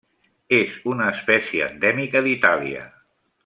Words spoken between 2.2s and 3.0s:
d'Itàlia.